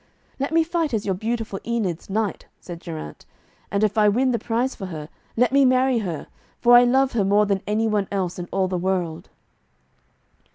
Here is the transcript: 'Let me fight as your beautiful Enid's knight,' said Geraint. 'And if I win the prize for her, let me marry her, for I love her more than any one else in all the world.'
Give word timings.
'Let 0.39 0.51
me 0.51 0.63
fight 0.63 0.95
as 0.95 1.05
your 1.05 1.13
beautiful 1.13 1.59
Enid's 1.63 2.09
knight,' 2.09 2.47
said 2.59 2.81
Geraint. 2.81 3.27
'And 3.71 3.83
if 3.83 3.99
I 3.99 4.09
win 4.09 4.31
the 4.31 4.39
prize 4.39 4.73
for 4.73 4.87
her, 4.87 5.09
let 5.37 5.51
me 5.51 5.63
marry 5.63 5.99
her, 5.99 6.25
for 6.59 6.73
I 6.73 6.85
love 6.85 7.11
her 7.11 7.23
more 7.23 7.45
than 7.45 7.61
any 7.67 7.87
one 7.87 8.07
else 8.11 8.39
in 8.39 8.47
all 8.51 8.67
the 8.67 8.79
world.' 8.79 9.29